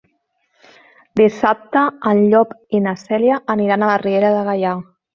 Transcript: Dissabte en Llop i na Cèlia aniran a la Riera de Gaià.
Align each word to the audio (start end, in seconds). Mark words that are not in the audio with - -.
Dissabte 1.21 1.85
en 2.13 2.23
Llop 2.33 2.57
i 2.79 2.83
na 2.89 2.97
Cèlia 3.05 3.41
aniran 3.59 3.85
a 3.85 3.95
la 3.95 4.03
Riera 4.09 4.37
de 4.41 4.45
Gaià. 4.53 4.79